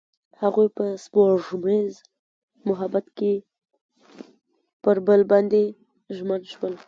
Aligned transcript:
هغوی 0.41 0.67
په 0.77 0.83
سپوږمیز 1.03 1.93
محبت 2.69 3.05
کې 3.17 3.33
پر 4.83 4.97
بل 5.07 5.21
باندې 5.31 5.61
ژمن 6.15 6.41
شول. 6.53 6.73